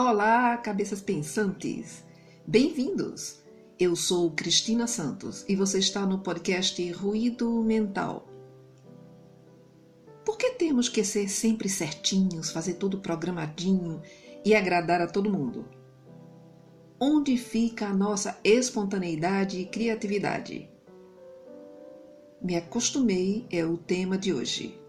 [0.00, 2.04] Olá, cabeças pensantes!
[2.46, 3.42] Bem-vindos!
[3.76, 8.24] Eu sou Cristina Santos e você está no podcast Ruído Mental.
[10.24, 14.00] Por que temos que ser sempre certinhos, fazer tudo programadinho
[14.44, 15.68] e agradar a todo mundo?
[17.00, 20.70] Onde fica a nossa espontaneidade e criatividade?
[22.40, 24.80] Me acostumei é o tema de hoje.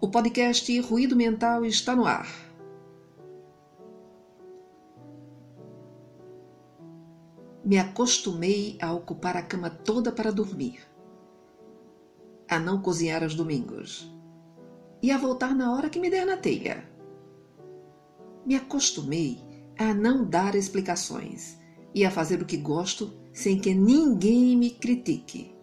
[0.00, 2.49] O podcast Ruído Mental está no ar.
[7.62, 10.80] Me acostumei a ocupar a cama toda para dormir,
[12.48, 14.10] a não cozinhar aos domingos
[15.02, 16.88] e a voltar na hora que me der na telha.
[18.46, 19.38] Me acostumei
[19.78, 21.58] a não dar explicações
[21.94, 25.54] e a fazer o que gosto sem que ninguém me critique.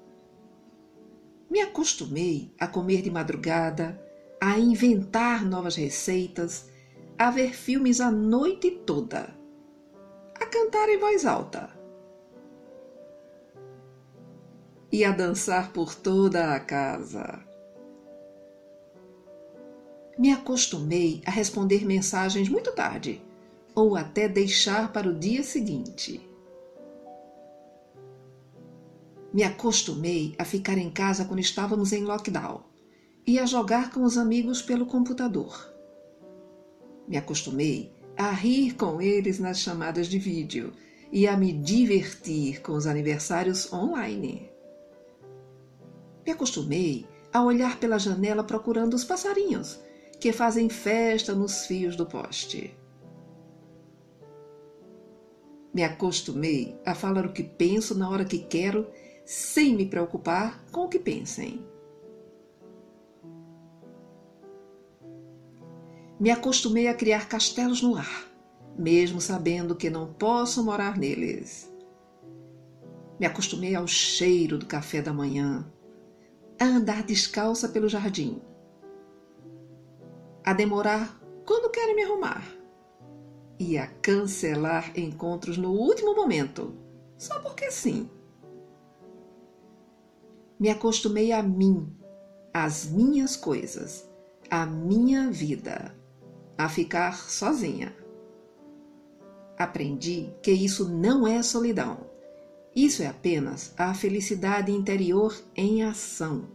[1.49, 3.99] Me acostumei a comer de madrugada,
[4.39, 6.69] a inventar novas receitas,
[7.17, 9.35] a ver filmes a noite toda,
[10.35, 11.76] a cantar em voz alta
[14.91, 17.39] e a dançar por toda a casa.
[20.17, 23.21] Me acostumei a responder mensagens muito tarde
[23.75, 26.27] ou até deixar para o dia seguinte.
[29.31, 32.63] Me acostumei a ficar em casa quando estávamos em lockdown
[33.27, 35.71] e a jogar com os amigos pelo computador.
[37.07, 40.73] Me acostumei a rir com eles nas chamadas de vídeo
[41.11, 44.56] e a me divertir com os aniversários online.
[46.27, 49.79] Me acostumei a olhar pela janela procurando os passarinhos
[50.19, 52.77] que fazem festa nos fios do poste.
[55.73, 58.85] Me acostumei a falar o que penso na hora que quero,
[59.25, 61.65] sem me preocupar com o que pensem.
[66.19, 68.27] Me acostumei a criar castelos no ar,
[68.77, 71.71] mesmo sabendo que não posso morar neles.
[73.17, 75.65] Me acostumei ao cheiro do café da manhã,
[76.59, 78.41] a andar descalça pelo jardim,
[80.43, 82.43] a demorar quando quero me arrumar
[83.59, 86.75] e a cancelar encontros no último momento,
[87.17, 88.09] só porque sim.
[90.59, 91.95] Me acostumei a mim,
[92.53, 94.09] às minhas coisas,
[94.49, 95.95] à minha vida
[96.57, 97.95] a ficar sozinha.
[99.57, 102.09] Aprendi que isso não é solidão.
[102.77, 106.47] Isso é apenas a felicidade interior em ação.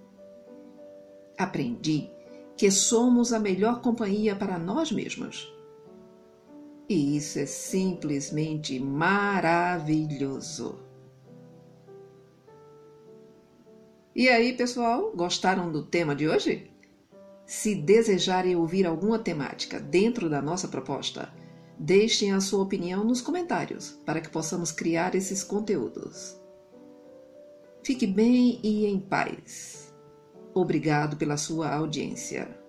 [1.37, 2.09] Aprendi
[2.57, 5.53] que somos a melhor companhia para nós mesmos.
[6.89, 10.79] E isso é simplesmente maravilhoso.
[14.15, 16.71] E aí, pessoal, gostaram do tema de hoje?
[17.45, 21.35] Se desejarem ouvir alguma temática dentro da nossa proposta,
[21.83, 26.41] deixem a sua opinião nos comentários para que possamos criar esses conteúdos.
[27.83, 29.93] Fique bem e em paz.
[30.55, 32.62] Obrigado pela sua audiência.